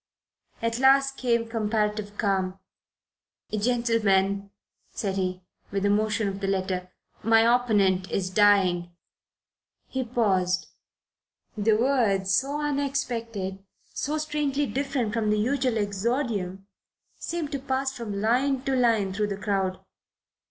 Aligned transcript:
At 0.63 0.79
last 0.79 1.15
came 1.15 1.47
comparative 1.47 2.17
calm. 2.17 2.57
"Gentlemen," 3.51 4.49
said 4.89 5.13
he, 5.15 5.43
with 5.69 5.85
a 5.85 5.91
motion 5.91 6.27
of 6.27 6.39
the 6.39 6.47
letter, 6.47 6.89
"my 7.21 7.41
opponent 7.41 8.09
is 8.09 8.31
dying." 8.31 8.89
He 9.85 10.03
paused. 10.03 10.65
The 11.55 11.73
words, 11.75 12.33
so 12.33 12.59
unexpected, 12.59 13.63
so 13.93 14.17
strangely 14.17 14.65
different 14.65 15.13
from 15.13 15.29
the 15.29 15.37
usual 15.37 15.77
exordium, 15.77 16.65
seemed 17.19 17.51
to 17.51 17.59
pass 17.59 17.95
from 17.95 18.19
line 18.19 18.63
to 18.63 18.75
line 18.75 19.13
through 19.13 19.27
the 19.27 19.37
crowd. 19.37 19.85